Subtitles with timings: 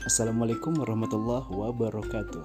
[0.00, 2.44] Assalamualaikum warahmatullahi wabarakatuh.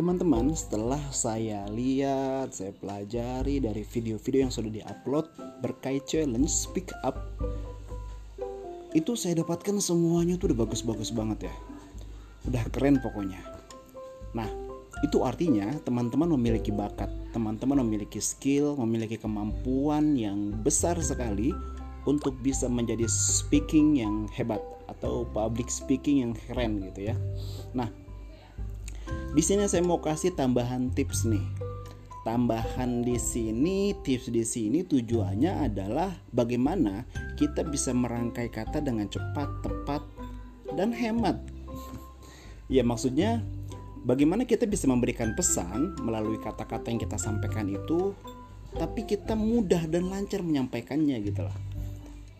[0.00, 5.28] Teman-teman setelah saya lihat, saya pelajari dari video-video yang sudah diupload
[5.60, 7.20] berkait challenge speak up
[8.96, 11.54] Itu saya dapatkan semuanya tuh udah bagus-bagus banget ya.
[12.48, 13.44] Udah keren pokoknya.
[14.32, 14.48] Nah
[15.04, 21.52] itu artinya teman-teman memiliki bakat, teman-teman memiliki skill, memiliki kemampuan yang besar sekali
[22.08, 27.16] untuk bisa menjadi speaking yang hebat atau public speaking yang keren gitu ya.
[27.76, 27.88] Nah,
[29.30, 31.44] di sini saya mau kasih tambahan tips nih.
[32.20, 37.08] Tambahan di sini, tips di sini tujuannya adalah bagaimana
[37.40, 40.02] kita bisa merangkai kata dengan cepat, tepat,
[40.76, 41.38] dan hemat.
[42.70, 43.42] Ya maksudnya
[44.06, 48.14] bagaimana kita bisa memberikan pesan melalui kata-kata yang kita sampaikan itu
[48.78, 51.56] tapi kita mudah dan lancar menyampaikannya gitu loh.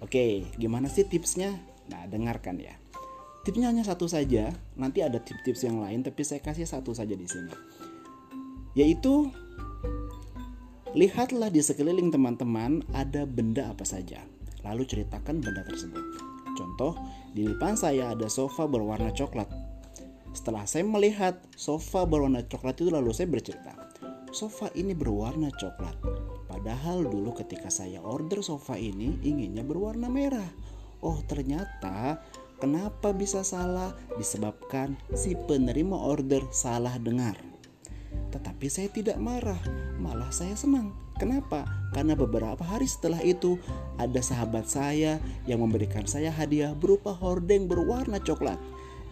[0.01, 1.57] Oke, gimana sih tipsnya?
[1.93, 2.77] Nah, dengarkan ya.
[3.45, 7.25] Tipsnya hanya satu saja, nanti ada tips-tips yang lain tapi saya kasih satu saja di
[7.25, 7.53] sini.
[8.77, 9.33] Yaitu
[10.93, 14.21] lihatlah di sekeliling teman-teman ada benda apa saja.
[14.61, 16.05] Lalu ceritakan benda tersebut.
[16.57, 16.93] Contoh,
[17.33, 19.49] di depan saya ada sofa berwarna coklat
[20.31, 23.75] setelah saya melihat sofa berwarna coklat itu lalu saya bercerita.
[24.31, 25.99] Sofa ini berwarna coklat.
[26.61, 30.53] Padahal dulu ketika saya order sofa ini inginnya berwarna merah.
[31.01, 32.21] Oh ternyata
[32.61, 37.41] kenapa bisa salah disebabkan si penerima order salah dengar.
[38.29, 39.57] Tetapi saya tidak marah,
[39.97, 40.93] malah saya senang.
[41.17, 41.65] Kenapa?
[41.97, 43.57] Karena beberapa hari setelah itu
[43.97, 45.17] ada sahabat saya
[45.49, 48.61] yang memberikan saya hadiah berupa hordeng berwarna coklat.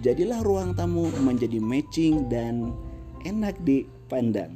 [0.05, 2.77] Jadilah ruang tamu menjadi matching dan
[3.25, 4.53] enak dipandang.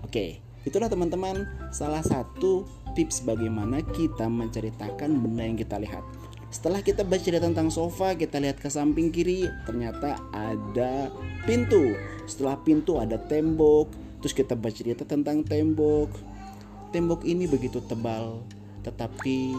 [0.00, 2.66] Oke, itulah teman-teman salah satu
[2.98, 6.02] tips bagaimana kita menceritakan benda yang kita lihat.
[6.50, 11.10] Setelah kita bercerita tentang sofa, kita lihat ke samping kiri, ternyata ada
[11.46, 11.94] pintu.
[12.26, 16.10] Setelah pintu ada tembok, terus kita bercerita tentang tembok.
[16.90, 18.40] Tembok ini begitu tebal,
[18.82, 19.52] tetapi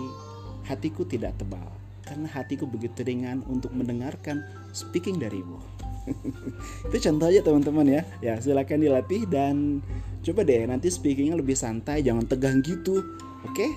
[0.66, 5.60] hatiku tidak tebal karena hatiku begitu ringan untuk mendengarkan speaking darimu.
[6.88, 8.02] itu contoh aja teman-teman ya.
[8.24, 9.84] Ya silakan dilatih dan
[10.28, 13.00] coba deh nanti speakingnya lebih santai, jangan tegang gitu.
[13.48, 13.68] Oke?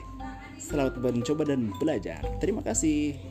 [0.58, 2.26] Selamat mencoba dan belajar.
[2.42, 3.29] Terima kasih.